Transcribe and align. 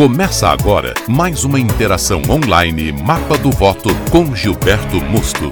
Começa 0.00 0.48
agora 0.48 0.94
mais 1.06 1.44
uma 1.44 1.60
interação 1.60 2.22
online 2.30 2.90
Mapa 2.90 3.36
do 3.36 3.50
Voto 3.50 3.90
com 4.10 4.34
Gilberto 4.34 4.96
Musto. 4.96 5.50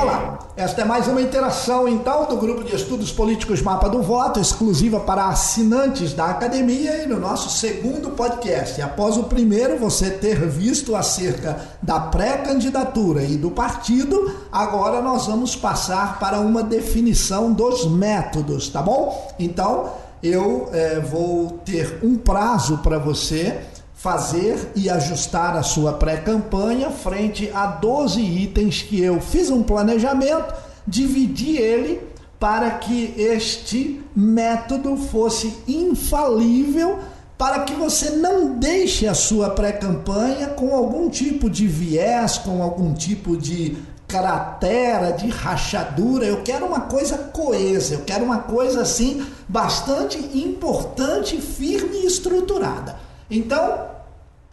Olá, 0.00 0.38
esta 0.56 0.82
é 0.82 0.84
mais 0.84 1.08
uma 1.08 1.20
interação 1.20 1.88
então 1.88 2.26
do 2.26 2.36
grupo 2.36 2.62
de 2.62 2.76
estudos 2.76 3.10
políticos 3.10 3.60
Mapa 3.60 3.88
do 3.88 4.00
Voto, 4.00 4.38
exclusiva 4.38 5.00
para 5.00 5.26
assinantes 5.26 6.14
da 6.14 6.26
academia 6.26 7.02
e 7.02 7.06
no 7.08 7.18
nosso 7.18 7.50
segundo 7.50 8.10
podcast. 8.10 8.80
Após 8.80 9.16
o 9.16 9.24
primeiro 9.24 9.76
você 9.76 10.08
ter 10.08 10.48
visto 10.48 10.94
acerca 10.94 11.66
da 11.82 11.98
pré-candidatura 11.98 13.24
e 13.24 13.36
do 13.36 13.50
partido, 13.50 14.36
agora 14.52 15.02
nós 15.02 15.26
vamos 15.26 15.56
passar 15.56 16.20
para 16.20 16.38
uma 16.38 16.62
definição 16.62 17.52
dos 17.52 17.90
métodos, 17.90 18.68
tá 18.68 18.80
bom? 18.80 19.34
Então, 19.36 19.90
eu 20.22 20.68
é, 20.72 21.00
vou 21.00 21.58
ter 21.64 21.98
um 22.02 22.16
prazo 22.16 22.78
para 22.78 22.98
você 22.98 23.60
fazer 23.94 24.70
e 24.74 24.90
ajustar 24.90 25.56
a 25.56 25.62
sua 25.62 25.92
pré-campanha 25.92 26.90
frente 26.90 27.50
a 27.54 27.66
12 27.66 28.20
itens 28.20 28.82
que 28.82 29.00
eu 29.00 29.20
fiz 29.20 29.50
um 29.50 29.62
planejamento, 29.62 30.54
dividi 30.86 31.56
ele 31.56 32.00
para 32.38 32.70
que 32.72 33.14
este 33.16 34.02
método 34.16 34.96
fosse 34.96 35.56
infalível 35.68 36.98
para 37.42 37.60
que 37.64 37.72
você 37.74 38.10
não 38.10 38.56
deixe 38.56 39.06
a 39.06 39.14
sua 39.14 39.50
pré-campanha 39.50 40.48
com 40.48 40.74
algum 40.74 41.08
tipo 41.08 41.50
de 41.50 41.66
viés, 41.66 42.38
com 42.38 42.62
algum 42.62 42.94
tipo 42.94 43.36
de 43.36 43.76
cratera, 44.12 45.12
de 45.12 45.28
rachadura. 45.28 46.26
Eu 46.26 46.42
quero 46.42 46.66
uma 46.66 46.82
coisa 46.82 47.16
coesa, 47.16 47.94
eu 47.94 48.00
quero 48.00 48.24
uma 48.24 48.38
coisa 48.38 48.82
assim 48.82 49.26
bastante 49.48 50.18
importante, 50.18 51.40
firme 51.40 52.02
e 52.02 52.06
estruturada. 52.06 52.96
Então, 53.30 53.90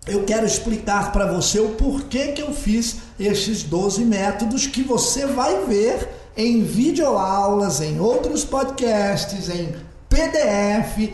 eu 0.07 0.23
quero 0.23 0.45
explicar 0.45 1.11
para 1.11 1.25
você 1.31 1.59
o 1.59 1.71
porquê 1.71 2.29
que 2.29 2.41
eu 2.41 2.53
fiz 2.53 2.97
esses 3.19 3.63
12 3.63 4.05
métodos 4.05 4.65
que 4.65 4.81
você 4.81 5.25
vai 5.25 5.65
ver 5.65 6.07
em 6.37 6.63
videoaulas, 6.63 7.81
em 7.81 7.99
outros 7.99 8.45
podcasts, 8.45 9.49
em 9.49 9.75
PDF. 10.07 11.13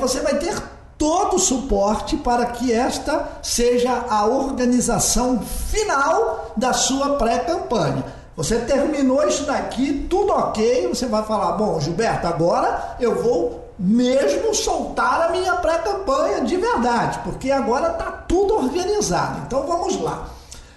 Você 0.00 0.20
vai 0.20 0.38
ter 0.38 0.54
todo 1.02 1.34
o 1.34 1.40
suporte 1.40 2.16
para 2.16 2.46
que 2.46 2.72
esta 2.72 3.40
seja 3.42 4.04
a 4.08 4.24
organização 4.24 5.40
final 5.40 6.52
da 6.56 6.72
sua 6.72 7.16
pré-campanha. 7.16 8.04
Você 8.36 8.60
terminou 8.60 9.26
isso 9.26 9.42
daqui, 9.42 10.06
tudo 10.08 10.32
ok, 10.32 10.86
você 10.86 11.06
vai 11.06 11.24
falar: 11.24 11.52
Bom, 11.54 11.80
Gilberto, 11.80 12.28
agora 12.28 12.96
eu 13.00 13.20
vou 13.20 13.68
mesmo 13.76 14.54
soltar 14.54 15.22
a 15.22 15.32
minha 15.32 15.56
pré-campanha 15.56 16.42
de 16.42 16.56
verdade, 16.56 17.18
porque 17.24 17.50
agora 17.50 17.90
está 17.90 18.04
tudo 18.04 18.54
organizado. 18.54 19.40
Então 19.44 19.66
vamos 19.66 20.00
lá. 20.00 20.28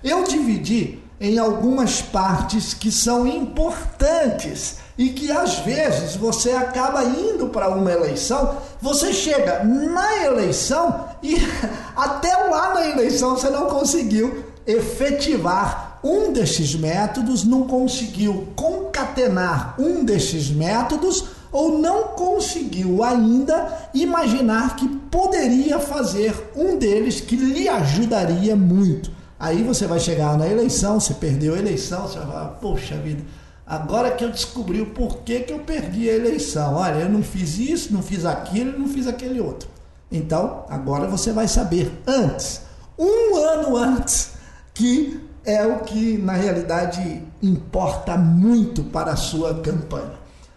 Eu 0.04 0.24
dividi 0.24 1.04
em 1.20 1.38
algumas 1.38 2.02
partes 2.02 2.74
que 2.74 2.92
são 2.92 3.26
importantes 3.26 4.78
e 4.98 5.10
que 5.10 5.32
às 5.32 5.60
vezes 5.60 6.16
você 6.16 6.52
acaba 6.52 7.04
indo 7.04 7.48
para 7.48 7.70
uma 7.70 7.92
eleição, 7.92 8.58
você 8.82 9.14
chega 9.14 9.64
na 9.64 10.26
eleição 10.26 11.06
e 11.22 11.36
até 11.96 12.36
lá 12.36 12.74
na 12.74 12.90
eleição 12.90 13.36
você 13.36 13.50
não 13.50 13.68
conseguiu 13.68 14.46
efetivar 14.66 16.00
um 16.04 16.32
desses 16.32 16.76
métodos, 16.76 17.44
não 17.44 17.64
conseguiu 17.64 18.48
concatenar 18.56 19.76
um 19.80 20.04
desses 20.04 20.50
métodos 20.50 21.26
ou 21.52 21.80
não 21.80 22.10
conseguiu 22.10 23.04
ainda 23.04 23.90
imaginar 23.94 24.76
que 24.76 24.88
poderia 24.88 25.80
fazer 25.80 26.52
um 26.56 26.78
deles 26.78 27.22
que 27.22 27.36
lhe 27.36 27.70
ajudaria 27.70 28.56
muito. 28.56 29.15
Aí 29.40 29.64
você 29.64 29.86
vai 29.86 30.00
chegar 30.00 30.38
na 30.38 30.48
eleição, 30.48 31.00
você 31.00 31.14
perdeu 31.14 31.56
a 31.56 31.60
eleição, 31.60 32.04
você 32.04 32.20
vai 32.20 32.28
falar, 32.28 32.46
poxa 32.62 32.96
vida, 32.98 33.24
Agora 33.68 34.12
que 34.12 34.24
eu 34.24 34.30
descobri 34.30 34.80
o 34.80 34.92
porquê 34.92 35.40
que 35.40 35.52
eu 35.52 35.60
perdi 35.60 36.08
a 36.08 36.14
eleição. 36.14 36.76
Olha, 36.76 37.00
eu 37.00 37.10
não 37.10 37.24
fiz 37.24 37.58
isso, 37.58 37.92
não 37.92 38.04
fiz 38.04 38.24
aquilo, 38.24 38.78
não 38.78 38.88
fiz 38.88 39.08
aquele 39.08 39.40
outro. 39.40 39.68
Então, 40.12 40.66
agora 40.70 41.08
você 41.08 41.32
vai 41.32 41.48
saber 41.48 41.92
antes, 42.06 42.62
um 42.98 43.36
ano 43.36 43.76
antes, 43.76 44.34
que 44.72 45.20
é 45.44 45.66
o 45.66 45.80
que 45.80 46.18
na 46.20 46.34
realidade 46.34 47.24
importa 47.42 48.16
muito 48.16 48.84
para 48.84 49.14
a 49.14 49.16
sua 49.16 49.56
campanha. 49.56 50.14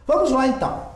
Vamos 0.06 0.31
lá 0.31 0.47
então. 0.47 0.87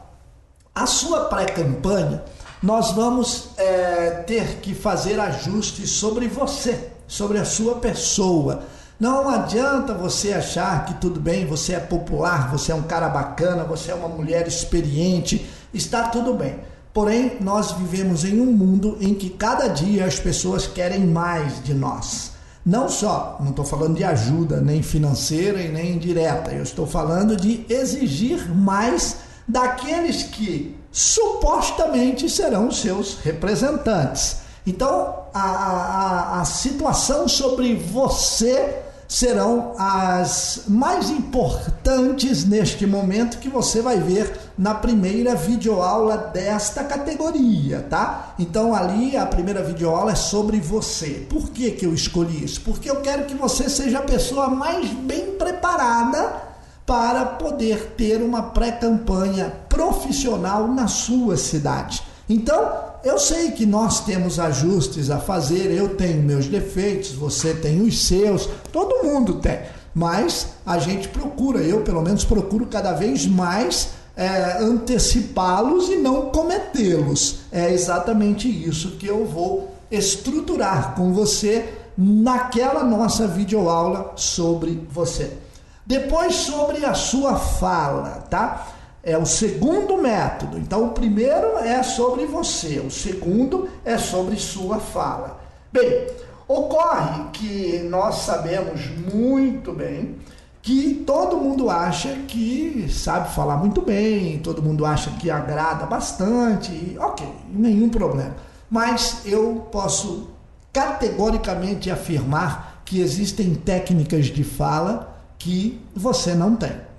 A 0.75 0.87
sua 0.87 1.27
pré-campanha, 1.27 2.23
nós 2.63 2.93
vamos 2.93 3.51
é, 3.57 4.23
ter 4.27 4.61
que 4.61 4.75
fazer 4.75 5.19
ajustes 5.19 5.91
sobre 5.91 6.29
você, 6.29 6.91
sobre 7.13 7.39
a 7.39 7.45
sua 7.45 7.75
pessoa 7.75 8.63
não 8.99 9.29
adianta 9.29 9.93
você 9.93 10.33
achar 10.33 10.85
que 10.87 10.95
tudo 10.95 11.19
bem, 11.19 11.45
você 11.45 11.75
é 11.75 11.81
popular, 11.81 12.53
você 12.53 12.71
é 12.71 12.75
um 12.75 12.85
cara 12.85 13.09
bacana, 13.09 13.65
você 13.65 13.91
é 13.91 13.95
uma 13.97 14.07
mulher 14.07 14.47
experiente, 14.47 15.45
está 15.75 16.05
tudo 16.05 16.35
bem. 16.35 16.55
Porém, 16.95 17.37
nós 17.41 17.73
vivemos 17.73 18.25
em 18.25 18.41
um 18.41 18.53
mundo 18.53 18.97
em 19.01 19.13
que 19.13 19.29
cada 19.29 19.67
dia 19.67 20.05
as 20.07 20.21
pessoas 20.21 20.69
querem 20.69 21.05
mais 21.05 21.63
de 21.65 21.75
nós. 21.75 22.31
Não 22.65 22.89
só, 22.89 23.39
não 23.41 23.51
estou 23.51 23.65
falando 23.65 23.97
de 23.97 24.05
ajuda 24.05 24.61
nem 24.61 24.85
financeira 24.85 25.61
e 25.61 25.69
nem 25.69 25.99
direta, 25.99 26.53
eu 26.53 26.63
estou 26.63 26.87
falando 26.87 27.37
de 27.37 27.67
exigir 27.69 28.55
mais 28.55 29.17
daqueles 29.49 30.23
que 30.23 30.77
supostamente 30.93 32.31
serão 32.31 32.71
seus 32.71 33.19
representantes. 33.19 34.37
Então, 34.65 35.22
a, 35.33 35.41
a, 35.41 36.41
a 36.41 36.45
situação 36.45 37.27
sobre 37.27 37.75
você 37.75 38.83
serão 39.13 39.75
as 39.79 40.63
mais 40.67 41.11
importantes 41.11 42.47
neste 42.47 42.87
momento 42.87 43.39
que 43.39 43.49
você 43.49 43.83
vai 43.83 43.99
ver 43.99 44.41
na 44.57 44.75
primeira 44.75 45.35
videoaula 45.35 46.17
desta 46.17 46.83
categoria, 46.83 47.87
tá? 47.91 48.35
Então 48.39 48.75
ali 48.75 49.15
a 49.15 49.27
primeira 49.27 49.63
videoaula 49.63 50.13
é 50.13 50.15
sobre 50.15 50.59
você. 50.61 51.27
Por 51.29 51.51
que, 51.51 51.73
que 51.73 51.85
eu 51.85 51.93
escolhi 51.93 52.43
isso? 52.43 52.63
Porque 52.63 52.91
eu 52.91 53.03
quero 53.03 53.25
que 53.25 53.35
você 53.35 53.69
seja 53.69 53.99
a 53.99 54.03
pessoa 54.03 54.49
mais 54.49 54.89
bem 54.89 55.33
preparada 55.33 56.53
para 56.87 57.27
poder 57.27 57.95
ter 57.97 58.23
uma 58.23 58.43
pré-campanha 58.45 59.53
profissional 59.69 60.67
na 60.69 60.89
sua 60.89 61.37
cidade. 61.37 62.03
Então, 62.33 62.73
eu 63.05 63.19
sei 63.19 63.51
que 63.51 63.67
nós 63.67 64.01
temos 64.01 64.39
ajustes 64.39 65.11
a 65.11 65.19
fazer, 65.19 65.71
eu 65.71 65.97
tenho 65.97 66.23
meus 66.23 66.47
defeitos, 66.47 67.13
você 67.13 67.53
tem 67.53 67.83
os 67.83 68.07
seus, 68.07 68.49
todo 68.73 69.05
mundo 69.05 69.35
tem. 69.35 69.59
Mas 69.95 70.47
a 70.65 70.79
gente 70.79 71.09
procura, 71.09 71.61
eu 71.61 71.83
pelo 71.83 72.01
menos 72.01 72.25
procuro 72.25 72.65
cada 72.65 72.93
vez 72.93 73.27
mais 73.27 73.91
é, 74.17 74.57
antecipá-los 74.63 75.91
e 75.91 75.97
não 75.97 76.31
cometê-los. 76.31 77.41
É 77.53 77.71
exatamente 77.71 78.49
isso 78.49 78.93
que 78.93 79.07
eu 79.07 79.27
vou 79.27 79.71
estruturar 79.91 80.95
com 80.95 81.13
você 81.13 81.69
naquela 81.99 82.83
nossa 82.83 83.27
videoaula 83.27 84.13
sobre 84.17 84.89
você. 84.91 85.37
Depois 85.85 86.35
sobre 86.35 86.83
a 86.83 86.95
sua 86.95 87.37
fala, 87.37 88.25
tá? 88.31 88.69
É 89.03 89.19
o 89.19 89.27
segundo 89.27 89.97
método. 89.97 90.59
Então, 90.59 90.87
o 90.87 90.91
primeiro 90.91 91.59
é 91.59 91.83
sobre 91.83 92.25
você, 92.27 92.79
o 92.79 92.91
segundo 92.91 93.69
é 93.85 93.99
sobre 93.99 94.37
sua 94.37 94.79
fala. 94.79 95.41
Bem, 95.73 96.07
ocorre 96.47 97.31
que 97.33 97.81
nós 97.89 98.17
sabemos 98.17 98.87
muito 99.13 99.73
bem 99.73 100.17
que 100.63 101.03
todo 101.05 101.37
mundo 101.37 101.69
acha 101.69 102.11
que 102.29 102.87
sabe 102.89 103.35
falar 103.35 103.57
muito 103.57 103.83
bem, 103.83 104.39
todo 104.39 104.63
mundo 104.63 104.87
acha 104.87 105.11
que 105.11 105.29
agrada 105.29 105.87
bastante, 105.87 106.97
ok, 107.01 107.27
nenhum 107.53 107.89
problema. 107.89 108.37
Mas 108.71 109.23
eu 109.27 109.67
posso 109.73 110.31
categoricamente 110.73 111.91
afirmar 111.91 112.83
que 112.85 113.01
existem 113.01 113.55
técnicas 113.55 114.27
de 114.27 114.45
fala 114.45 115.19
que 115.37 115.81
você 115.95 116.33
não 116.35 116.55
tem. 116.55 116.92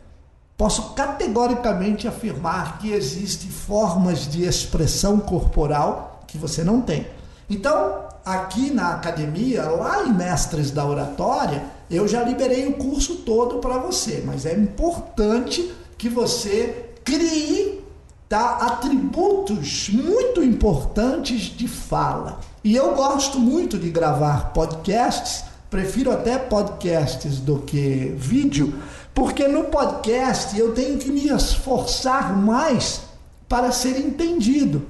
Posso 0.58 0.94
categoricamente 0.94 2.08
afirmar 2.08 2.78
que 2.80 2.92
existem 2.92 3.50
formas 3.50 4.28
de 4.28 4.44
expressão 4.44 5.20
corporal 5.20 6.24
que 6.28 6.38
você 6.38 6.64
não 6.64 6.82
tem. 6.82 7.08
Então, 7.50 8.06
aqui 8.26 8.72
na 8.72 8.94
academia, 8.94 9.64
lá 9.64 10.04
em 10.04 10.14
Mestres 10.14 10.72
da 10.72 10.86
Oratória, 10.86 11.64
eu 11.90 12.08
já 12.08 12.24
liberei 12.24 12.68
o 12.68 12.74
curso 12.74 13.18
todo 13.18 13.60
para 13.60 13.78
você, 13.78 14.24
mas 14.26 14.46
é 14.46 14.54
importante 14.54 15.74
que 15.98 16.10
você 16.10 16.94
crie 17.04 17.84
tá, 18.30 18.58
atributos 18.62 19.90
muito 19.90 20.42
importantes 20.44 21.42
de 21.42 21.68
fala. 21.68 22.40
E 22.64 22.76
eu 22.76 22.96
gosto 22.96 23.40
muito 23.40 23.78
de 23.78 23.90
gravar 23.90 24.54
podcasts, 24.54 25.44
prefiro 25.70 26.12
até 26.12 26.38
podcasts 26.38 27.40
do 27.40 27.60
que 27.60 28.14
vídeo, 28.18 28.74
porque 29.14 29.48
no 29.48 29.66
podcast 29.66 30.58
eu 30.58 30.74
tenho 30.74 30.98
que 30.98 31.12
me 31.12 31.28
esforçar 31.28 32.36
mais 32.36 33.02
para 33.48 33.72
ser 33.72 34.00
entendido. 34.00 34.88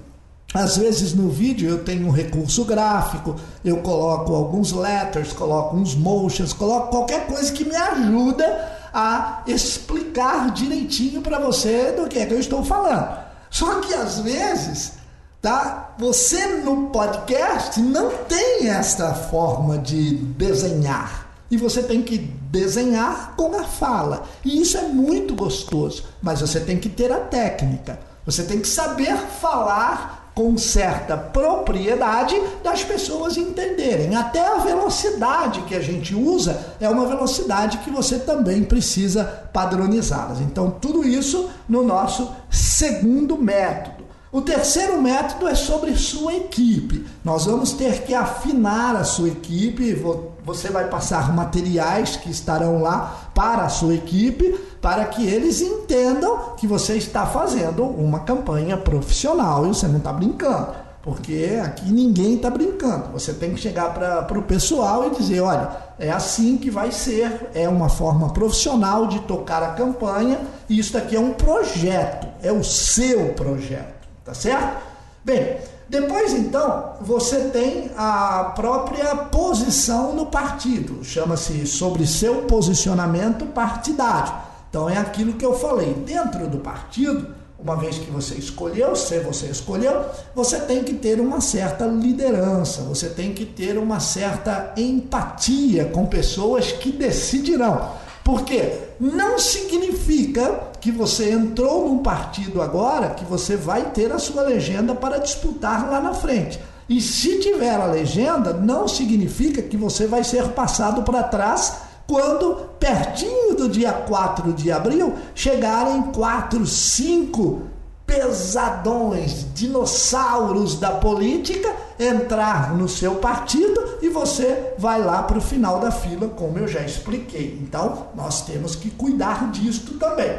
Às 0.54 0.78
vezes 0.78 1.14
no 1.14 1.30
vídeo 1.30 1.70
eu 1.70 1.84
tenho 1.84 2.08
um 2.08 2.12
recurso 2.12 2.64
gráfico, 2.64 3.36
eu 3.66 3.78
coloco 3.78 4.34
alguns 4.34 4.72
letters, 4.72 5.34
coloco 5.34 5.76
uns 5.76 5.96
motions, 5.96 6.54
coloco 6.54 6.90
qualquer 6.90 7.26
coisa 7.26 7.52
que 7.52 7.66
me 7.66 7.76
ajuda 7.76 8.72
a 8.94 9.42
explicar 9.48 10.52
direitinho 10.52 11.22
para 11.22 11.40
você 11.40 11.92
do 11.94 12.08
que 12.08 12.20
é 12.20 12.26
que 12.26 12.34
eu 12.34 12.40
estou 12.40 12.64
falando. 12.64 13.18
Só 13.50 13.80
que 13.82 13.94
às 13.96 14.20
vezes, 14.20 14.94
tá? 15.42 15.96
Você 15.98 16.46
no 16.58 16.90
podcast 16.90 17.80
não 17.82 18.12
tem 18.28 18.70
esta 18.70 19.14
forma 19.14 19.80
de 19.80 20.16
desenhar. 20.16 21.23
E 21.54 21.58
você 21.58 21.84
tem 21.84 22.02
que 22.02 22.18
desenhar 22.18 23.36
com 23.38 23.56
a 23.56 23.64
fala. 23.64 24.24
E 24.44 24.60
isso 24.60 24.76
é 24.76 24.88
muito 24.88 25.36
gostoso, 25.36 26.04
mas 26.20 26.42
você 26.42 26.60
tem 26.60 26.80
que 26.80 26.90
ter 26.90 27.12
a 27.12 27.20
técnica. 27.20 28.00
Você 28.26 28.42
tem 28.42 28.60
que 28.60 28.68
saber 28.68 29.16
falar 29.40 30.32
com 30.34 30.58
certa 30.58 31.16
propriedade 31.16 32.36
das 32.64 32.84
pessoas 32.84 33.38
entenderem. 33.38 34.16
Até 34.16 34.40
a 34.40 34.58
velocidade 34.58 35.62
que 35.62 35.76
a 35.76 35.80
gente 35.80 36.16
usa 36.16 36.74
é 36.82 36.90
uma 36.90 37.06
velocidade 37.06 37.78
que 37.78 37.92
você 37.92 38.18
também 38.18 38.64
precisa 38.64 39.24
padronizá-las. 39.54 40.42
Então, 40.42 40.72
tudo 40.72 41.08
isso 41.08 41.52
no 41.70 41.84
nosso 41.84 42.32
segundo 42.50 43.38
método. 43.38 44.06
O 44.32 44.42
terceiro 44.42 45.00
método 45.00 45.48
é 45.48 45.54
sobre 45.54 45.96
sua 45.96 46.34
equipe. 46.34 47.06
Nós 47.24 47.46
vamos 47.46 47.74
ter 47.74 48.02
que 48.02 48.16
afinar 48.16 48.96
a 48.96 49.04
sua 49.04 49.28
equipe. 49.28 49.94
Você 50.44 50.70
vai 50.70 50.90
passar 50.90 51.34
materiais 51.34 52.18
que 52.18 52.30
estarão 52.30 52.82
lá 52.82 53.30
para 53.34 53.64
a 53.64 53.70
sua 53.70 53.96
equipe 53.96 54.54
para 54.82 55.06
que 55.06 55.26
eles 55.26 55.62
entendam 55.62 56.56
que 56.58 56.68
você 56.68 56.96
está 56.98 57.26
fazendo 57.26 57.84
uma 57.84 58.20
campanha 58.20 58.76
profissional 58.76 59.66
e 59.66 59.70
você 59.70 59.88
não 59.88 59.98
está 59.98 60.12
brincando. 60.12 60.84
Porque 61.02 61.60
aqui 61.62 61.92
ninguém 61.92 62.36
está 62.36 62.50
brincando. 62.50 63.12
Você 63.12 63.34
tem 63.34 63.54
que 63.54 63.60
chegar 63.60 63.94
para 63.94 64.40
o 64.40 64.44
pessoal 64.44 65.08
e 65.08 65.10
dizer: 65.12 65.42
olha, 65.42 65.70
é 66.00 66.10
assim 66.10 66.58
que 66.58 66.70
vai 66.70 66.92
ser, 66.92 67.50
é 67.54 67.68
uma 67.68 67.90
forma 67.90 68.32
profissional 68.32 69.08
de 69.08 69.20
tocar 69.22 69.62
a 69.62 69.74
campanha, 69.74 70.40
e 70.70 70.80
isso 70.80 70.94
daqui 70.94 71.16
é 71.16 71.20
um 71.20 71.34
projeto, 71.34 72.28
é 72.42 72.54
o 72.54 72.64
seu 72.64 73.34
projeto, 73.34 74.08
tá 74.24 74.34
certo? 74.34 74.78
Bem, 75.26 75.58
depois 75.94 76.34
então 76.34 76.94
você 77.00 77.50
tem 77.50 77.92
a 77.96 78.52
própria 78.56 79.16
posição 79.16 80.16
no 80.16 80.26
partido, 80.26 81.04
chama-se 81.04 81.68
sobre 81.68 82.08
seu 82.08 82.42
posicionamento 82.46 83.46
partidário. 83.46 84.34
Então 84.72 84.90
é 84.90 84.98
aquilo 84.98 85.34
que 85.34 85.46
eu 85.46 85.54
falei. 85.54 85.94
Dentro 85.94 86.48
do 86.48 86.58
partido, 86.58 87.28
uma 87.60 87.76
vez 87.76 88.00
que 88.00 88.10
você 88.10 88.34
escolheu, 88.34 88.96
se 88.96 89.20
você 89.20 89.46
escolheu, 89.46 90.04
você 90.34 90.62
tem 90.62 90.84
que 90.84 90.96
ter 90.96 91.20
uma 91.20 91.40
certa 91.40 91.86
liderança, 91.86 92.82
você 92.82 93.10
tem 93.10 93.32
que 93.32 93.46
ter 93.46 93.78
uma 93.78 94.00
certa 94.00 94.74
empatia 94.76 95.86
com 95.86 96.08
pessoas 96.08 96.72
que 96.72 96.92
decidirão. 96.92 97.92
Porque 98.24 98.74
não 99.00 99.38
significa 99.38 100.72
que 100.80 100.92
você 100.92 101.32
entrou 101.32 101.88
num 101.88 102.00
partido 102.00 102.62
agora 102.62 103.10
que 103.10 103.26
você 103.26 103.56
vai 103.58 103.92
ter 103.92 104.12
a 104.12 104.20
sua 104.20 104.44
legenda 104.44 104.96
para 104.96 105.18
disputar 105.18 105.90
lá 105.90 106.00
na 106.00 106.14
frente. 106.14 106.60
E 106.88 107.02
se 107.02 107.40
tiver 107.40 107.76
a 107.76 107.86
legenda, 107.86 108.54
não 108.54 108.88
significa 108.88 109.62
que 109.62 109.78
você 109.78 110.08
vai 110.08 110.24
ser 110.24 110.50
passado 110.50 111.04
para 111.04 111.24
trás 111.24 111.78
quando, 112.08 112.70
pertinho 112.80 113.56
do 113.56 113.70
dia 113.70 113.92
4 113.92 114.54
de 114.54 114.72
abril, 114.72 115.14
chegarem 115.34 116.02
quatro, 116.04 116.66
cinco 116.66 117.64
pesadões, 118.06 119.46
dinossauros 119.54 120.76
da 120.76 120.92
política, 120.92 121.74
entrar 121.98 122.76
no 122.76 122.88
seu 122.88 123.16
partido 123.16 123.83
e 124.04 124.10
você 124.10 124.74
vai 124.78 125.02
lá 125.02 125.24
para 125.24 125.38
o 125.38 125.42
final 125.42 125.80
da 125.80 125.90
fila, 125.90 126.28
como 126.28 126.60
eu 126.60 126.68
já 126.68 126.82
expliquei. 126.82 127.58
Então, 127.64 128.08
nós 128.14 128.42
temos 128.42 128.76
que 128.76 128.92
cuidar 128.92 129.50
disto 129.50 129.98
também. 129.98 130.30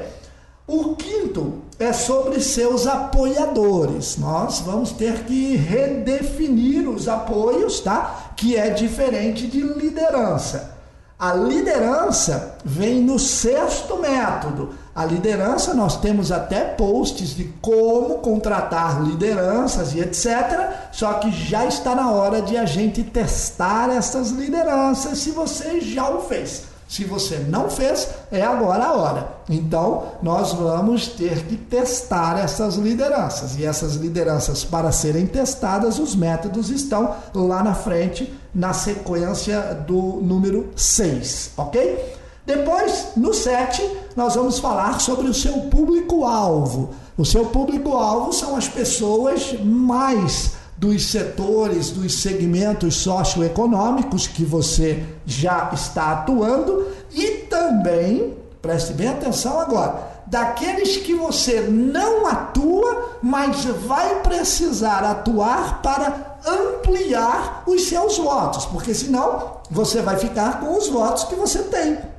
O 0.67 0.95
quinto 0.95 1.63
é 1.79 1.91
sobre 1.91 2.43
seus 2.43 2.87
apoiadores. 2.87 4.19
Nós 4.19 4.61
vamos 4.61 4.93
ter 4.93 5.25
que 5.25 5.57
redefinir 5.57 6.87
os 6.87 7.09
apoios, 7.09 7.81
tá? 7.81 8.35
Que 8.37 8.55
é 8.55 8.69
diferente 8.69 9.47
de 9.47 9.63
liderança. 9.63 10.77
A 11.19 11.33
liderança 11.33 12.59
vem 12.63 13.01
no 13.01 13.19
sexto 13.19 13.97
método. 13.97 14.75
A 14.95 15.05
liderança, 15.05 15.75
nós 15.75 15.97
temos 15.97 16.31
até 16.31 16.61
posts 16.61 17.31
de 17.31 17.45
como 17.61 18.19
contratar 18.19 19.03
lideranças 19.03 19.93
e 19.93 19.99
etc. 19.99 20.71
Só 20.93 21.15
que 21.15 21.33
já 21.33 21.67
está 21.67 21.97
na 21.97 22.13
hora 22.13 22.41
de 22.41 22.57
a 22.57 22.65
gente 22.65 23.03
testar 23.03 23.91
essas 23.91 24.31
lideranças 24.31 25.19
se 25.19 25.33
você 25.33 25.81
já 25.81 26.09
o 26.09 26.21
fez. 26.21 26.75
Se 26.87 27.05
você 27.05 27.39
não 27.39 27.69
fez, 27.69 28.09
é 28.31 28.43
agora 28.43 28.85
a 28.85 28.93
hora. 28.93 29.29
Então, 29.49 30.05
nós 30.23 30.53
vamos 30.53 31.09
ter 31.09 31.45
que 31.45 31.57
testar 31.57 32.39
essas 32.39 32.77
lideranças. 32.77 33.57
E 33.57 33.65
essas 33.65 33.95
lideranças, 33.95 34.63
para 34.63 34.93
serem 34.93 35.27
testadas, 35.27 35.99
os 35.99 36.15
métodos 36.15 36.71
estão 36.71 37.17
lá 37.35 37.65
na 37.65 37.75
frente, 37.75 38.33
na 38.55 38.73
sequência 38.73 39.75
do 39.87 40.21
número 40.23 40.71
6, 40.77 41.53
ok? 41.57 42.14
Depois, 42.47 43.13
no 43.17 43.33
7, 43.33 43.83
nós 44.15 44.35
vamos 44.35 44.59
falar 44.59 45.01
sobre 45.01 45.29
o 45.29 45.35
seu 45.35 45.53
público-alvo. 45.71 46.91
O 47.17 47.25
seu 47.25 47.47
público-alvo 47.47 48.33
são 48.35 48.55
as 48.55 48.69
pessoas 48.69 49.55
mais 49.63 50.53
dos 50.77 51.11
setores, 51.11 51.91
dos 51.91 52.21
segmentos 52.21 52.97
socioeconômicos 52.97 54.27
que 54.27 54.45
você 54.45 55.03
já 55.25 55.71
está 55.73 56.13
atuando 56.13 56.87
e 57.13 57.47
também, 57.49 58.37
preste 58.61 58.93
bem 58.93 59.09
atenção 59.09 59.59
agora, 59.59 60.13
daqueles 60.27 60.99
que 60.99 61.15
você 61.15 61.61
não 61.61 62.27
atua, 62.27 63.19
mas 63.23 63.65
vai 63.65 64.21
precisar 64.21 65.03
atuar 65.05 65.81
para 65.81 66.37
ampliar 66.47 67.63
os 67.67 67.89
seus 67.89 68.19
votos, 68.19 68.67
porque 68.67 68.93
senão 68.93 69.61
você 69.71 70.03
vai 70.03 70.19
ficar 70.19 70.61
com 70.61 70.77
os 70.77 70.89
votos 70.89 71.25
que 71.25 71.35
você 71.35 71.63
tem 71.63 72.14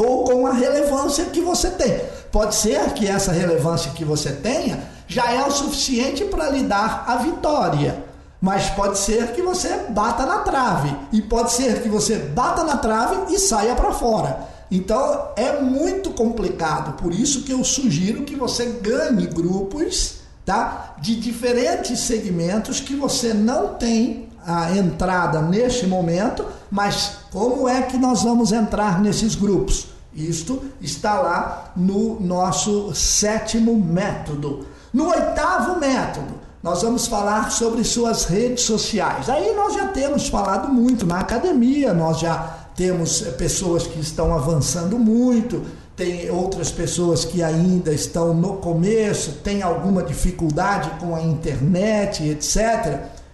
ou 0.00 0.24
com 0.24 0.46
a 0.46 0.52
relevância 0.52 1.26
que 1.26 1.40
você 1.40 1.70
tem. 1.70 2.00
Pode 2.32 2.54
ser 2.54 2.92
que 2.94 3.06
essa 3.06 3.32
relevância 3.32 3.90
que 3.92 4.04
você 4.04 4.32
tenha 4.32 4.82
já 5.06 5.30
é 5.30 5.44
o 5.44 5.50
suficiente 5.50 6.24
para 6.24 6.50
lhe 6.50 6.62
dar 6.62 7.04
a 7.06 7.16
vitória. 7.16 8.04
Mas 8.40 8.70
pode 8.70 8.98
ser 8.98 9.32
que 9.32 9.42
você 9.42 9.68
bata 9.90 10.24
na 10.24 10.38
trave 10.38 10.96
e 11.12 11.20
pode 11.20 11.52
ser 11.52 11.82
que 11.82 11.88
você 11.88 12.16
bata 12.16 12.64
na 12.64 12.78
trave 12.78 13.34
e 13.34 13.38
saia 13.38 13.74
para 13.74 13.92
fora. 13.92 14.48
Então 14.70 15.28
é 15.36 15.60
muito 15.60 16.10
complicado, 16.10 16.96
por 16.96 17.12
isso 17.12 17.42
que 17.42 17.52
eu 17.52 17.62
sugiro 17.64 18.22
que 18.22 18.36
você 18.36 18.66
ganhe 18.80 19.26
grupos, 19.26 20.20
tá? 20.46 20.94
De 20.98 21.16
diferentes 21.16 21.98
segmentos 22.00 22.80
que 22.80 22.94
você 22.94 23.34
não 23.34 23.74
tem 23.74 24.28
a 24.46 24.74
entrada 24.76 25.42
neste 25.42 25.86
momento, 25.86 26.46
mas 26.70 27.19
como 27.30 27.68
é 27.68 27.82
que 27.82 27.96
nós 27.96 28.22
vamos 28.22 28.52
entrar 28.52 29.00
nesses 29.00 29.34
grupos? 29.34 29.88
Isto 30.14 30.60
está 30.80 31.20
lá 31.20 31.72
no 31.76 32.20
nosso 32.20 32.92
sétimo 32.94 33.76
método. 33.76 34.66
No 34.92 35.08
oitavo 35.08 35.78
método, 35.78 36.34
nós 36.62 36.82
vamos 36.82 37.06
falar 37.06 37.50
sobre 37.50 37.84
suas 37.84 38.24
redes 38.24 38.64
sociais. 38.64 39.30
Aí 39.30 39.54
nós 39.54 39.74
já 39.74 39.86
temos 39.88 40.28
falado 40.28 40.68
muito 40.68 41.06
na 41.06 41.20
academia, 41.20 41.94
nós 41.94 42.18
já 42.18 42.56
temos 42.76 43.22
eh, 43.24 43.30
pessoas 43.30 43.86
que 43.86 44.00
estão 44.00 44.34
avançando 44.34 44.98
muito, 44.98 45.62
tem 45.96 46.30
outras 46.30 46.70
pessoas 46.70 47.24
que 47.24 47.42
ainda 47.42 47.92
estão 47.92 48.34
no 48.34 48.56
começo, 48.56 49.32
tem 49.44 49.62
alguma 49.62 50.02
dificuldade 50.02 50.90
com 50.98 51.14
a 51.14 51.22
internet, 51.22 52.24
etc. 52.28 52.56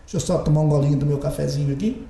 Deixa 0.03 0.15
eu 0.15 0.21
só 0.21 0.39
tomar 0.39 0.61
um 0.61 0.69
golinho 0.69 0.99
do 0.99 1.07
meu 1.07 1.19
cafezinho 1.19 1.73
aqui. 1.73 2.06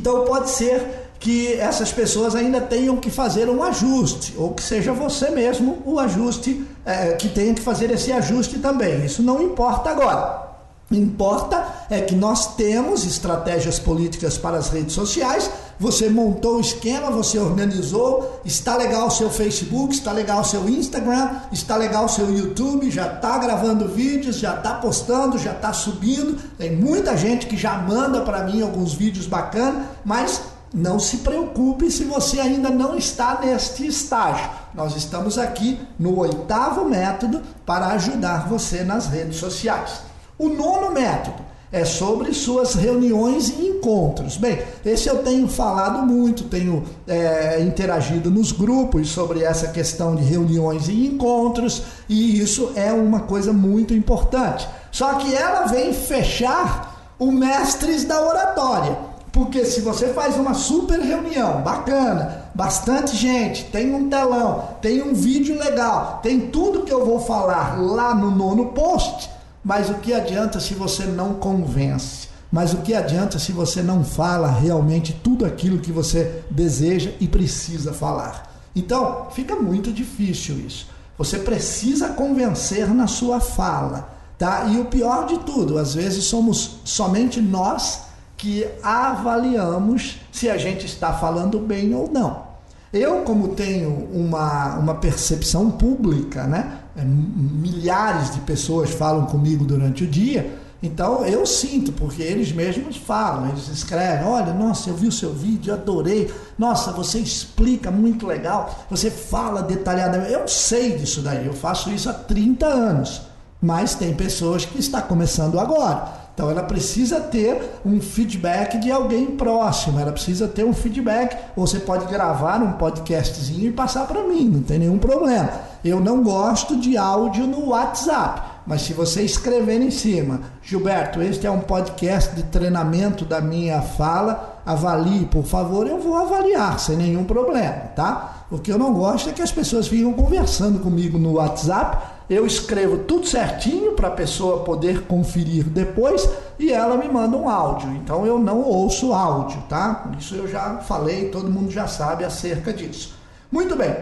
Então 0.00 0.24
pode 0.24 0.48
ser 0.48 1.10
que 1.18 1.52
essas 1.60 1.92
pessoas 1.92 2.34
ainda 2.34 2.58
tenham 2.58 2.96
que 2.96 3.10
fazer 3.10 3.50
um 3.50 3.62
ajuste, 3.62 4.34
ou 4.38 4.54
que 4.54 4.62
seja 4.62 4.94
você 4.94 5.28
mesmo 5.28 5.82
o 5.84 5.98
ajuste, 5.98 6.64
é, 6.86 7.12
que 7.12 7.28
tenha 7.28 7.52
que 7.52 7.60
fazer 7.60 7.90
esse 7.90 8.10
ajuste 8.10 8.58
também. 8.60 9.04
Isso 9.04 9.22
não 9.22 9.42
importa 9.42 9.90
agora. 9.90 10.48
Importa 10.90 11.62
é 11.90 12.00
que 12.00 12.14
nós 12.14 12.56
temos 12.56 13.04
estratégias 13.04 13.78
políticas 13.78 14.38
para 14.38 14.56
as 14.56 14.70
redes 14.70 14.94
sociais. 14.94 15.50
Você 15.80 16.10
montou 16.10 16.58
o 16.58 16.60
esquema, 16.60 17.10
você 17.10 17.38
organizou, 17.38 18.42
está 18.44 18.76
legal 18.76 19.06
o 19.06 19.10
seu 19.10 19.30
Facebook, 19.30 19.94
está 19.94 20.12
legal 20.12 20.42
o 20.42 20.44
seu 20.44 20.68
Instagram, 20.68 21.30
está 21.50 21.74
legal 21.74 22.04
o 22.04 22.08
seu 22.08 22.30
YouTube, 22.30 22.90
já 22.90 23.14
está 23.14 23.38
gravando 23.38 23.88
vídeos, 23.88 24.36
já 24.36 24.56
está 24.56 24.74
postando, 24.74 25.38
já 25.38 25.52
está 25.52 25.72
subindo. 25.72 26.38
Tem 26.58 26.76
muita 26.76 27.16
gente 27.16 27.46
que 27.46 27.56
já 27.56 27.78
manda 27.78 28.20
para 28.20 28.44
mim 28.44 28.60
alguns 28.60 28.92
vídeos 28.92 29.26
bacanas, 29.26 29.86
mas 30.04 30.42
não 30.74 31.00
se 31.00 31.16
preocupe 31.18 31.90
se 31.90 32.04
você 32.04 32.38
ainda 32.40 32.68
não 32.68 32.94
está 32.94 33.40
neste 33.40 33.86
estágio. 33.86 34.50
Nós 34.74 34.94
estamos 34.94 35.38
aqui 35.38 35.80
no 35.98 36.18
oitavo 36.18 36.84
método 36.84 37.40
para 37.64 37.86
ajudar 37.86 38.46
você 38.46 38.84
nas 38.84 39.06
redes 39.06 39.38
sociais. 39.38 40.02
O 40.38 40.50
nono 40.50 40.90
método 40.90 41.49
é 41.72 41.84
sobre 41.84 42.34
suas 42.34 42.74
reuniões 42.74 43.48
e 43.50 43.68
encontros. 43.68 44.36
Bem, 44.36 44.58
esse 44.84 45.08
eu 45.08 45.22
tenho 45.22 45.46
falado 45.46 46.04
muito, 46.06 46.44
tenho 46.44 46.84
é, 47.06 47.60
interagido 47.60 48.30
nos 48.30 48.50
grupos 48.52 49.08
sobre 49.10 49.44
essa 49.44 49.68
questão 49.68 50.16
de 50.16 50.22
reuniões 50.22 50.88
e 50.88 51.06
encontros, 51.06 51.82
e 52.08 52.40
isso 52.40 52.72
é 52.74 52.92
uma 52.92 53.20
coisa 53.20 53.52
muito 53.52 53.94
importante. 53.94 54.68
Só 54.90 55.14
que 55.14 55.34
ela 55.34 55.66
vem 55.66 55.92
fechar 55.92 57.14
o 57.18 57.30
mestres 57.30 58.04
da 58.04 58.20
oratória. 58.20 59.10
Porque 59.32 59.64
se 59.64 59.80
você 59.80 60.08
faz 60.08 60.36
uma 60.36 60.54
super 60.54 60.98
reunião 60.98 61.60
bacana, 61.62 62.46
bastante 62.52 63.16
gente, 63.16 63.64
tem 63.66 63.94
um 63.94 64.08
telão, 64.08 64.70
tem 64.82 65.02
um 65.02 65.14
vídeo 65.14 65.56
legal, 65.56 66.18
tem 66.20 66.48
tudo 66.48 66.82
que 66.82 66.92
eu 66.92 67.06
vou 67.06 67.20
falar 67.20 67.80
lá 67.80 68.12
no 68.12 68.28
nono 68.28 68.66
post, 68.66 69.30
mas 69.64 69.90
o 69.90 69.94
que 69.94 70.12
adianta 70.12 70.58
se 70.58 70.74
você 70.74 71.04
não 71.04 71.34
convence? 71.34 72.28
Mas 72.50 72.72
o 72.72 72.78
que 72.78 72.94
adianta 72.94 73.38
se 73.38 73.52
você 73.52 73.82
não 73.82 74.02
fala 74.02 74.50
realmente 74.50 75.12
tudo 75.12 75.44
aquilo 75.44 75.78
que 75.78 75.92
você 75.92 76.42
deseja 76.50 77.12
e 77.20 77.28
precisa 77.28 77.92
falar? 77.92 78.50
Então, 78.74 79.28
fica 79.30 79.54
muito 79.54 79.92
difícil 79.92 80.58
isso. 80.58 80.88
Você 81.16 81.38
precisa 81.38 82.08
convencer 82.08 82.88
na 82.92 83.06
sua 83.06 83.40
fala, 83.40 84.08
tá? 84.38 84.64
E 84.64 84.80
o 84.80 84.86
pior 84.86 85.26
de 85.26 85.38
tudo, 85.40 85.78
às 85.78 85.94
vezes 85.94 86.24
somos 86.24 86.80
somente 86.84 87.40
nós 87.40 88.02
que 88.36 88.66
avaliamos 88.82 90.18
se 90.32 90.48
a 90.48 90.56
gente 90.56 90.86
está 90.86 91.12
falando 91.12 91.58
bem 91.58 91.94
ou 91.94 92.10
não. 92.10 92.48
Eu, 92.92 93.20
como 93.20 93.48
tenho 93.48 94.08
uma, 94.12 94.76
uma 94.76 94.94
percepção 94.94 95.70
pública, 95.70 96.44
né? 96.44 96.79
É, 96.96 97.04
milhares 97.04 98.34
de 98.34 98.40
pessoas 98.40 98.90
falam 98.90 99.26
comigo 99.26 99.64
durante 99.64 100.04
o 100.04 100.06
dia, 100.06 100.58
então 100.82 101.24
eu 101.26 101.44
sinto, 101.44 101.92
porque 101.92 102.22
eles 102.22 102.52
mesmos 102.52 102.96
falam, 102.96 103.50
eles 103.50 103.68
escrevem: 103.68 104.26
olha, 104.26 104.54
nossa, 104.54 104.88
eu 104.88 104.96
vi 104.96 105.08
o 105.08 105.12
seu 105.12 105.32
vídeo, 105.32 105.72
adorei, 105.72 106.32
nossa, 106.58 106.90
você 106.90 107.18
explica 107.18 107.90
muito 107.90 108.26
legal, 108.26 108.86
você 108.88 109.10
fala 109.10 109.62
detalhadamente. 109.62 110.32
Eu 110.32 110.48
sei 110.48 110.96
disso 110.96 111.20
daí, 111.20 111.46
eu 111.46 111.52
faço 111.52 111.90
isso 111.90 112.08
há 112.08 112.14
30 112.14 112.66
anos, 112.66 113.22
mas 113.60 113.94
tem 113.94 114.14
pessoas 114.14 114.64
que 114.64 114.78
estão 114.78 115.02
começando 115.02 115.60
agora. 115.60 116.19
Então 116.40 116.50
ela 116.50 116.62
precisa 116.62 117.20
ter 117.20 117.80
um 117.84 118.00
feedback 118.00 118.78
de 118.78 118.90
alguém 118.90 119.26
próximo, 119.26 120.00
ela 120.00 120.10
precisa 120.10 120.48
ter 120.48 120.64
um 120.64 120.72
feedback. 120.72 121.36
Ou 121.54 121.66
você 121.66 121.78
pode 121.78 122.06
gravar 122.06 122.62
um 122.62 122.72
podcastzinho 122.72 123.68
e 123.68 123.72
passar 123.72 124.06
para 124.06 124.22
mim, 124.22 124.48
não 124.48 124.62
tem 124.62 124.78
nenhum 124.78 124.96
problema. 124.96 125.50
Eu 125.84 126.00
não 126.00 126.22
gosto 126.22 126.80
de 126.80 126.96
áudio 126.96 127.46
no 127.46 127.68
WhatsApp, 127.68 128.40
mas 128.66 128.80
se 128.80 128.94
você 128.94 129.20
escrever 129.20 129.82
em 129.82 129.90
cima, 129.90 130.40
Gilberto, 130.62 131.20
este 131.20 131.46
é 131.46 131.50
um 131.50 131.60
podcast 131.60 132.34
de 132.34 132.44
treinamento 132.44 133.26
da 133.26 133.42
minha 133.42 133.82
fala, 133.82 134.62
avalie, 134.64 135.26
por 135.26 135.44
favor, 135.44 135.86
eu 135.86 136.00
vou 136.00 136.16
avaliar 136.16 136.80
sem 136.80 136.96
nenhum 136.96 137.24
problema, 137.24 137.90
tá? 137.94 138.46
O 138.50 138.58
que 138.58 138.72
eu 138.72 138.78
não 138.78 138.94
gosto 138.94 139.28
é 139.28 139.32
que 139.32 139.42
as 139.42 139.52
pessoas 139.52 139.88
ficam 139.88 140.14
conversando 140.14 140.78
comigo 140.80 141.18
no 141.18 141.34
WhatsApp 141.34 142.09
eu 142.30 142.46
escrevo 142.46 142.98
tudo 142.98 143.26
certinho 143.26 143.92
para 143.92 144.06
a 144.06 144.12
pessoa 144.12 144.62
poder 144.62 145.02
conferir 145.02 145.64
depois 145.64 146.30
e 146.60 146.72
ela 146.72 146.96
me 146.96 147.08
manda 147.08 147.36
um 147.36 147.48
áudio. 147.48 147.90
Então 147.96 148.24
eu 148.24 148.38
não 148.38 148.62
ouço 148.62 149.12
áudio, 149.12 149.60
tá? 149.68 150.08
Isso 150.16 150.36
eu 150.36 150.46
já 150.46 150.78
falei, 150.78 151.28
todo 151.28 151.50
mundo 151.50 151.72
já 151.72 151.88
sabe 151.88 152.24
acerca 152.24 152.72
disso. 152.72 153.16
Muito 153.50 153.74
bem. 153.74 153.96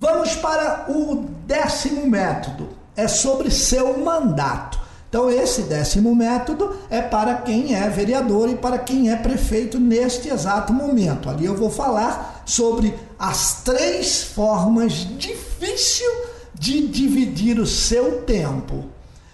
Vamos 0.00 0.34
para 0.34 0.86
o 0.90 1.26
décimo 1.46 2.04
método. 2.08 2.70
É 2.96 3.06
sobre 3.06 3.48
seu 3.48 3.96
mandato. 3.98 4.80
Então, 5.08 5.30
esse 5.30 5.62
décimo 5.62 6.14
método 6.14 6.76
é 6.90 7.00
para 7.00 7.36
quem 7.36 7.74
é 7.74 7.88
vereador 7.88 8.50
e 8.50 8.56
para 8.56 8.76
quem 8.76 9.10
é 9.10 9.16
prefeito 9.16 9.80
neste 9.80 10.28
exato 10.28 10.70
momento. 10.72 11.30
Ali 11.30 11.46
eu 11.46 11.56
vou 11.56 11.70
falar 11.70 12.42
sobre 12.44 12.94
as 13.18 13.62
três 13.62 14.22
formas 14.22 14.92
difíceis 15.16 16.27
de 16.58 16.86
dividir 16.88 17.58
o 17.58 17.66
seu 17.66 18.22
tempo. 18.22 18.84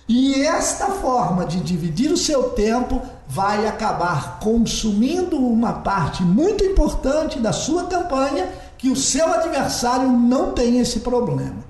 E 0.07 0.43
esta 0.43 0.87
forma 0.87 1.47
de 1.47 1.61
dividir 1.61 2.13
o 2.13 2.17
seu 2.17 2.51
tempo 2.51 3.01
vai 3.27 3.67
acabar 3.67 4.39
consumindo 4.39 5.39
uma 5.39 5.73
parte 5.73 6.23
muito 6.23 6.63
importante 6.63 7.39
da 7.39 7.53
sua 7.53 7.85
campanha 7.85 8.53
que 8.77 8.91
o 8.91 8.97
seu 8.97 9.27
adversário 9.33 10.09
não 10.09 10.53
tem 10.53 10.79
esse 10.79 11.01
problema. 11.01 11.65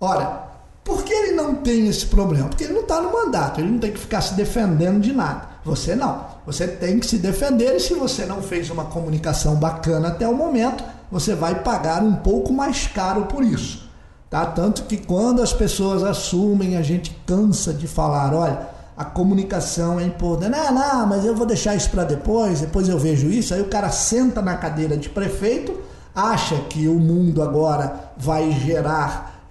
Ora, 0.00 0.44
por 0.84 1.02
que 1.02 1.12
ele 1.12 1.32
não 1.32 1.56
tem 1.56 1.88
esse 1.88 2.06
problema? 2.06 2.48
Porque 2.48 2.62
ele 2.62 2.74
não 2.74 2.82
está 2.82 3.00
no 3.00 3.12
mandato, 3.12 3.60
ele 3.60 3.72
não 3.72 3.78
tem 3.80 3.92
que 3.92 3.98
ficar 3.98 4.20
se 4.20 4.34
defendendo 4.34 5.00
de 5.00 5.12
nada. 5.12 5.48
Você 5.64 5.96
não. 5.96 6.24
Você 6.46 6.68
tem 6.68 7.00
que 7.00 7.06
se 7.06 7.18
defender 7.18 7.74
e 7.74 7.80
se 7.80 7.92
você 7.92 8.24
não 8.24 8.40
fez 8.40 8.70
uma 8.70 8.84
comunicação 8.84 9.56
bacana 9.56 10.08
até 10.08 10.28
o 10.28 10.34
momento, 10.34 10.84
você 11.10 11.34
vai 11.34 11.62
pagar 11.62 12.02
um 12.02 12.14
pouco 12.14 12.52
mais 12.52 12.86
caro 12.86 13.26
por 13.26 13.42
isso. 13.42 13.87
Tá? 14.30 14.44
Tanto 14.44 14.82
que 14.82 14.98
quando 14.98 15.40
as 15.40 15.52
pessoas 15.52 16.04
assumem, 16.04 16.76
a 16.76 16.82
gente 16.82 17.16
cansa 17.26 17.72
de 17.72 17.86
falar, 17.86 18.34
olha, 18.34 18.60
a 18.96 19.04
comunicação 19.04 19.98
é 19.98 20.04
importante. 20.04 20.50
Não, 20.50 20.74
não, 20.74 21.06
mas 21.06 21.24
eu 21.24 21.34
vou 21.34 21.46
deixar 21.46 21.74
isso 21.74 21.90
para 21.90 22.04
depois, 22.04 22.60
depois 22.60 22.88
eu 22.88 22.98
vejo 22.98 23.28
isso. 23.28 23.54
Aí 23.54 23.60
o 23.60 23.68
cara 23.68 23.90
senta 23.90 24.42
na 24.42 24.56
cadeira 24.56 24.96
de 24.96 25.08
prefeito, 25.08 25.80
acha 26.14 26.56
que 26.68 26.88
o 26.88 26.98
mundo 26.98 27.42
agora 27.42 28.12
vai 28.18 28.52
gerar, 28.52 29.46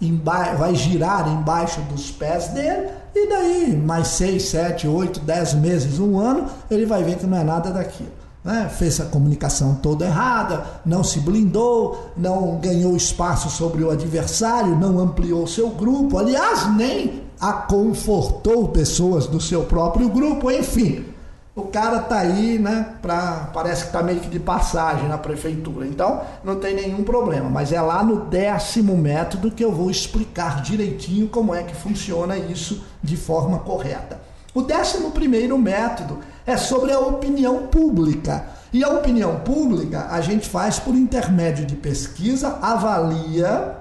vai 0.57 0.75
girar 0.75 1.27
embaixo 1.27 1.81
dos 1.81 2.11
pés 2.11 2.49
dele, 2.49 2.89
e 3.15 3.29
daí 3.29 3.75
mais 3.75 4.09
seis, 4.09 4.49
sete, 4.49 4.87
oito, 4.87 5.19
dez 5.21 5.55
meses, 5.55 5.97
um 5.97 6.19
ano, 6.19 6.45
ele 6.69 6.85
vai 6.85 7.03
ver 7.03 7.17
que 7.17 7.25
não 7.25 7.37
é 7.37 7.43
nada 7.43 7.71
daquilo 7.71 8.16
né? 8.47 8.69
fez 8.69 9.01
a 9.01 9.05
comunicação 9.05 9.75
toda 9.75 10.05
errada, 10.05 10.63
não 10.85 11.03
se 11.03 11.19
blindou, 11.19 12.11
não 12.15 12.55
ganhou 12.61 12.95
espaço 12.95 13.49
sobre 13.49 13.83
o 13.83 13.91
adversário, 13.91 14.73
não 14.79 14.99
ampliou 14.99 15.45
seu 15.45 15.69
grupo, 15.69 16.17
aliás, 16.17 16.73
nem 16.73 17.23
aconfortou 17.37 18.69
pessoas 18.69 19.27
do 19.27 19.41
seu 19.41 19.65
próprio 19.65 20.07
grupo, 20.07 20.49
enfim. 20.49 21.05
O 21.53 21.63
cara 21.63 21.99
tá 21.99 22.19
aí, 22.19 22.57
né, 22.57 22.93
pra, 23.01 23.49
parece 23.53 23.87
que 23.87 23.91
tá 23.91 24.01
meio 24.01 24.21
que 24.21 24.29
de 24.29 24.39
passagem 24.39 25.09
na 25.09 25.17
prefeitura. 25.17 25.85
Então, 25.85 26.21
não 26.41 26.55
tem 26.55 26.73
nenhum 26.73 27.03
problema, 27.03 27.49
mas 27.49 27.73
é 27.73 27.81
lá 27.81 28.01
no 28.01 28.27
décimo 28.27 28.95
método 28.95 29.51
que 29.51 29.65
eu 29.65 29.73
vou 29.73 29.91
explicar 29.91 30.61
direitinho 30.61 31.27
como 31.27 31.53
é 31.53 31.63
que 31.63 31.75
funciona 31.75 32.37
isso 32.37 32.81
de 33.03 33.17
forma 33.17 33.59
correta. 33.59 34.26
O 34.57 34.63
décimo 34.63 35.11
primeiro 35.11 35.55
método 35.55 36.17
é 36.43 36.57
sobre 36.57 36.91
a 36.91 36.99
opinião 36.99 37.67
pública. 37.67 38.43
E 38.73 38.83
a 38.83 38.89
opinião 38.89 39.41
pública 39.41 40.07
a 40.09 40.19
gente 40.19 40.49
faz 40.49 40.79
por 40.79 40.95
intermédio 40.95 41.63
de 41.63 41.75
pesquisa, 41.75 42.57
avalia, 42.59 43.77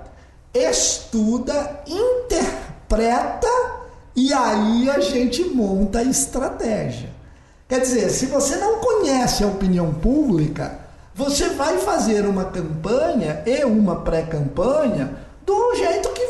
estuda, 0.53 1.83
interpreta 1.87 3.49
e 4.15 4.35
aí 4.35 4.91
a 4.91 5.01
gente 5.01 5.45
monta 5.45 6.01
a 6.01 6.05
estratégia. 6.05 7.09
Quer 7.67 7.81
dizer, 7.81 8.11
se 8.11 8.27
você 8.27 8.57
não 8.57 8.79
conhece 8.79 9.45
a 9.45 9.47
opinião 9.47 9.95
pública, 9.95 10.79
você 11.15 11.49
vai 11.49 11.79
fazer 11.79 12.27
uma 12.27 12.45
campanha 12.45 13.43
e 13.47 13.65
uma 13.65 14.03
pré-campanha 14.03 15.17
do 15.47 15.75
jeito 15.75 16.11
que 16.11 16.26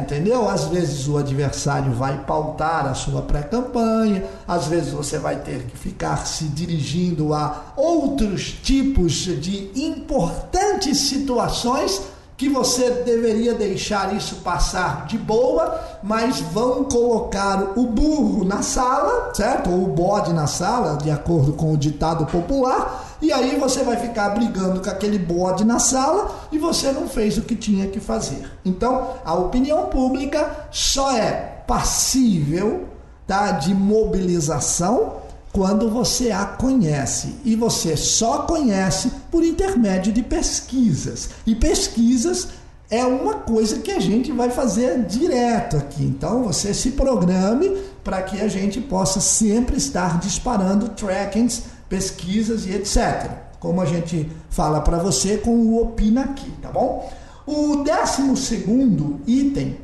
entendeu? 0.00 0.48
Às 0.48 0.64
vezes 0.64 1.06
o 1.08 1.18
adversário 1.18 1.92
vai 1.92 2.24
pautar 2.24 2.86
a 2.86 2.94
sua 2.94 3.22
pré-campanha, 3.22 4.24
às 4.46 4.66
vezes 4.66 4.92
você 4.92 5.18
vai 5.18 5.36
ter 5.36 5.64
que 5.64 5.76
ficar 5.76 6.26
se 6.26 6.44
dirigindo 6.44 7.32
a 7.34 7.72
outros 7.76 8.56
tipos 8.62 9.12
de 9.12 9.70
importantes 9.74 10.98
situações 10.98 12.02
que 12.40 12.48
você 12.48 12.90
deveria 13.04 13.52
deixar 13.52 14.16
isso 14.16 14.36
passar 14.36 15.04
de 15.04 15.18
boa, 15.18 15.78
mas 16.02 16.40
vão 16.40 16.84
colocar 16.84 17.72
o 17.76 17.84
burro 17.84 18.46
na 18.46 18.62
sala, 18.62 19.34
certo? 19.34 19.70
Ou 19.70 19.84
o 19.84 19.88
bode 19.88 20.32
na 20.32 20.46
sala, 20.46 20.96
de 20.96 21.10
acordo 21.10 21.52
com 21.52 21.74
o 21.74 21.76
ditado 21.76 22.24
popular, 22.24 23.09
e 23.20 23.32
aí 23.32 23.56
você 23.58 23.82
vai 23.82 23.96
ficar 23.96 24.30
brigando 24.30 24.80
com 24.80 24.90
aquele 24.90 25.18
bode 25.18 25.64
na 25.64 25.78
sala 25.78 26.48
e 26.50 26.58
você 26.58 26.90
não 26.90 27.08
fez 27.08 27.36
o 27.36 27.42
que 27.42 27.54
tinha 27.54 27.86
que 27.86 28.00
fazer. 28.00 28.50
Então, 28.64 29.14
a 29.24 29.34
opinião 29.34 29.86
pública 29.86 30.68
só 30.70 31.12
é 31.12 31.32
passível 31.66 32.88
tá, 33.26 33.52
de 33.52 33.74
mobilização 33.74 35.20
quando 35.52 35.90
você 35.90 36.30
a 36.30 36.44
conhece. 36.44 37.36
E 37.44 37.54
você 37.54 37.96
só 37.96 38.42
conhece 38.42 39.10
por 39.30 39.44
intermédio 39.44 40.12
de 40.12 40.22
pesquisas. 40.22 41.30
E 41.46 41.54
pesquisas 41.54 42.48
é 42.90 43.04
uma 43.04 43.34
coisa 43.34 43.78
que 43.78 43.90
a 43.90 44.00
gente 44.00 44.32
vai 44.32 44.50
fazer 44.50 45.04
direto 45.04 45.76
aqui. 45.76 46.02
Então 46.02 46.42
você 46.44 46.74
se 46.74 46.92
programe 46.92 47.76
para 48.02 48.22
que 48.22 48.40
a 48.40 48.48
gente 48.48 48.80
possa 48.80 49.20
sempre 49.20 49.76
estar 49.76 50.18
disparando 50.18 50.88
trackings 50.88 51.62
pesquisas 51.90 52.64
e 52.64 52.72
etc. 52.72 53.30
Como 53.58 53.82
a 53.82 53.84
gente 53.84 54.30
fala 54.48 54.80
para 54.80 54.96
você 54.96 55.36
com 55.36 55.50
o 55.50 55.82
Opina 55.82 56.22
aqui, 56.22 56.50
tá 56.62 56.70
bom? 56.70 57.12
O 57.44 57.82
décimo 57.82 58.36
segundo 58.36 59.20
item 59.26 59.76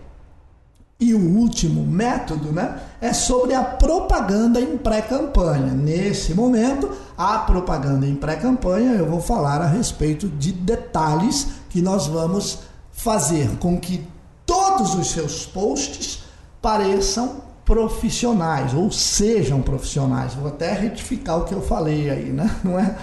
e 0.98 1.12
o 1.12 1.36
último 1.36 1.84
método 1.84 2.52
né, 2.52 2.80
é 3.02 3.12
sobre 3.12 3.52
a 3.52 3.62
propaganda 3.62 4.58
em 4.58 4.78
pré-campanha. 4.78 5.74
Nesse 5.74 6.32
momento, 6.32 6.90
a 7.18 7.38
propaganda 7.40 8.06
em 8.06 8.14
pré-campanha, 8.14 8.92
eu 8.92 9.06
vou 9.06 9.20
falar 9.20 9.60
a 9.60 9.66
respeito 9.66 10.26
de 10.28 10.52
detalhes 10.52 11.48
que 11.68 11.82
nós 11.82 12.06
vamos 12.06 12.60
fazer 12.92 13.58
com 13.58 13.78
que 13.78 14.06
todos 14.46 14.94
os 14.94 15.10
seus 15.10 15.44
posts 15.44 16.24
pareçam 16.62 17.45
profissionais 17.66 18.72
ou 18.72 18.90
sejam 18.92 19.60
profissionais. 19.60 20.34
Vou 20.34 20.48
até 20.48 20.72
retificar 20.72 21.38
o 21.38 21.44
que 21.44 21.52
eu 21.52 21.60
falei 21.60 22.08
aí, 22.08 22.30
né? 22.30 22.48
Não 22.64 22.78
é, 22.78 22.96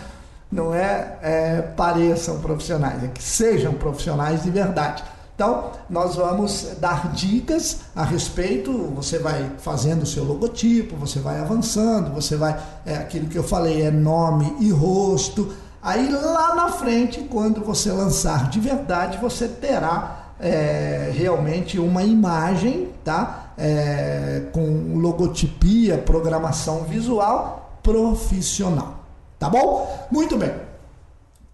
não 0.51 0.74
é, 0.74 1.17
é 1.22 1.62
pareçam 1.75 2.39
profissionais, 2.39 3.03
é 3.03 3.08
que 3.08 3.24
sejam 3.24 3.74
profissionais 3.74 4.43
de 4.43 4.51
verdade. 4.51 5.03
Então, 5.36 5.72
nós 5.89 6.15
vamos 6.15 6.77
dar 6.79 7.12
dicas 7.12 7.79
a 7.96 8.03
respeito. 8.03 8.72
Você 8.96 9.17
vai 9.17 9.51
fazendo 9.58 10.03
o 10.03 10.05
seu 10.05 10.24
logotipo, 10.24 10.96
você 10.96 11.20
vai 11.20 11.39
avançando, 11.39 12.13
você 12.13 12.36
vai. 12.36 12.55
É 12.86 12.98
aquilo 12.98 13.27
que 13.27 13.38
eu 13.38 13.43
falei, 13.43 13.82
é 13.82 13.89
nome 13.89 14.55
e 14.60 14.70
rosto. 14.70 15.51
Aí 15.82 16.08
lá 16.08 16.53
na 16.53 16.70
frente, 16.70 17.22
quando 17.22 17.62
você 17.62 17.91
lançar 17.91 18.48
de 18.48 18.60
verdade, 18.60 19.17
você 19.17 19.48
terá 19.48 20.29
é, 20.39 21.12
realmente 21.15 21.79
uma 21.79 22.03
imagem, 22.03 22.89
tá? 23.03 23.43
É, 23.57 24.43
com 24.51 24.98
logotipia, 24.98 25.98
programação 25.98 26.83
visual 26.83 27.79
profissional. 27.83 29.00
Tá 29.38 29.50
bom? 29.50 30.07
Muito 30.10 30.38
bem 30.38 30.51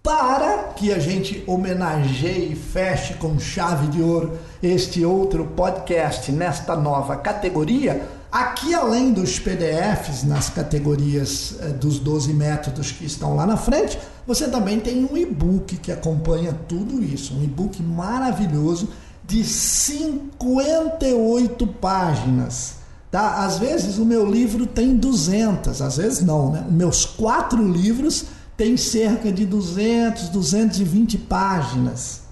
para 0.01 0.69
que 0.75 0.93
a 0.93 0.99
gente 0.99 1.43
homenageie 1.45 2.53
e 2.53 2.55
feche 2.55 3.15
com 3.15 3.37
chave 3.37 3.87
de 3.87 4.01
ouro 4.01 4.39
este 4.63 5.03
outro 5.03 5.45
podcast 5.45 6.31
nesta 6.31 6.75
nova 6.75 7.17
categoria, 7.17 8.07
aqui 8.31 8.73
além 8.73 9.11
dos 9.11 9.39
PDFs 9.39 10.23
nas 10.23 10.49
categorias 10.49 11.57
eh, 11.59 11.67
dos 11.67 11.99
12 11.99 12.33
métodos 12.33 12.91
que 12.91 13.05
estão 13.05 13.35
lá 13.35 13.45
na 13.45 13.57
frente, 13.57 13.99
você 14.25 14.47
também 14.47 14.79
tem 14.79 15.03
um 15.03 15.17
e-book 15.17 15.77
que 15.77 15.91
acompanha 15.91 16.57
tudo 16.67 17.03
isso, 17.03 17.35
um 17.35 17.43
e-book 17.43 17.81
maravilhoso 17.83 18.89
de 19.29 19.43
58 19.43 21.67
páginas. 21.67 22.79
Tá? 23.11 23.45
Às 23.45 23.59
vezes 23.59 23.99
o 23.99 24.05
meu 24.05 24.25
livro 24.25 24.65
tem 24.65 24.97
200, 24.97 25.81
às 25.81 25.97
vezes 25.97 26.21
não, 26.21 26.51
né? 26.51 26.65
Meus 26.69 27.05
quatro 27.05 27.65
livros 27.65 28.25
tem 28.57 28.75
cerca 28.75 29.31
de 29.31 29.45
200, 29.45 30.27
220 30.29 31.17
páginas. 31.19 32.23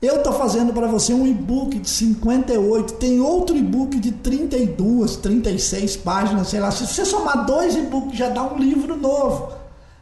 Eu 0.00 0.16
estou 0.16 0.32
fazendo 0.34 0.72
para 0.74 0.86
você 0.86 1.14
um 1.14 1.26
e-book 1.26 1.78
de 1.78 1.88
58, 1.88 2.94
tem 2.94 3.20
outro 3.20 3.56
e-book 3.56 3.98
de 3.98 4.12
32, 4.12 5.16
36 5.16 5.96
páginas, 5.96 6.48
sei 6.48 6.60
lá. 6.60 6.70
Se 6.70 6.86
você 6.86 7.06
somar 7.06 7.46
dois 7.46 7.74
e-books, 7.74 8.18
já 8.18 8.28
dá 8.28 8.42
um 8.42 8.58
livro 8.58 8.96
novo. 8.96 9.48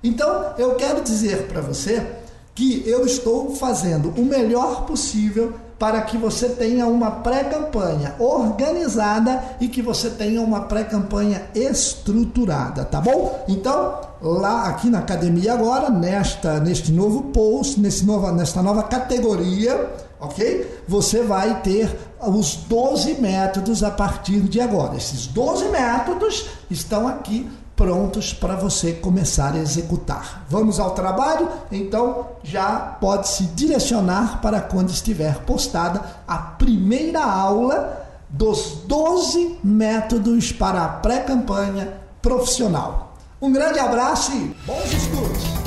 Então, 0.03 0.55
eu 0.59 0.75
quero 0.75 1.03
dizer 1.03 1.47
para 1.47 1.61
você 1.61 2.05
que 2.55 2.83
eu 2.85 3.07
estou 3.07 3.55
fazendo 3.55 4.13
o 4.17 4.25
melhor 4.25 4.87
possível 4.87 5.55
para 5.83 6.01
que 6.03 6.17
você 6.17 6.49
tenha 6.49 6.87
uma 6.87 7.11
pré-campanha 7.11 8.15
organizada 8.21 9.43
e 9.61 9.67
que 9.67 9.83
você 9.83 10.11
tenha 10.11 10.41
uma 10.41 10.61
pré-campanha 10.61 11.43
estruturada, 11.57 12.85
tá 12.85 13.01
bom? 13.01 13.45
Então, 13.49 13.99
lá 14.21 14.69
aqui 14.69 14.89
na 14.89 15.01
academia 15.01 15.53
agora, 15.53 15.91
nesta 15.91 16.61
neste 16.61 16.93
novo 16.93 17.23
post, 17.33 17.81
nesse 17.81 18.05
nova, 18.05 18.31
nesta 18.31 18.63
nova 18.63 18.85
categoria, 18.85 19.91
ok? 20.21 20.85
Você 20.87 21.25
vai 21.25 21.63
ter 21.63 21.99
os 22.25 22.55
12 22.55 23.15
métodos 23.15 23.83
a 23.83 23.91
partir 23.91 24.39
de 24.39 24.61
agora. 24.61 24.97
Esses 24.97 25.27
12 25.27 25.65
métodos 25.65 26.47
estão 26.71 27.09
aqui 27.09 27.51
prontos 27.77 28.33
para 28.33 28.55
você 28.55 28.93
começar 28.93 29.55
a 29.55 29.59
executar. 29.59 30.45
Vamos 30.49 30.79
ao 30.79 30.93
trabalho? 30.93 31.49
Então 31.71 32.29
já 32.43 32.77
pode 33.01 33.29
se 33.29 33.45
direcionar 33.45 34.41
para 34.41 34.61
quando 34.61 34.91
estiver 34.91 35.39
postada 35.41 36.03
a 36.27 36.39
primeira 36.39 37.25
aula 37.25 38.07
dos 38.29 38.83
12 38.87 39.59
métodos 39.63 40.53
para 40.53 40.85
a 40.85 40.89
pré-campanha 40.89 41.95
profissional. 42.21 43.17
Um 43.41 43.53
grande 43.53 43.79
abraço 43.79 44.33
e 44.33 44.55
bons 44.67 44.93
estudos! 44.93 45.63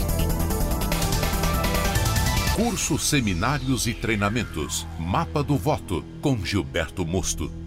Cursos, 2.55 3.09
seminários 3.09 3.85
e 3.85 3.93
treinamentos. 3.93 4.87
Mapa 4.97 5.43
do 5.43 5.57
Voto 5.57 6.05
com 6.21 6.37
Gilberto 6.37 7.05
Mosto. 7.05 7.64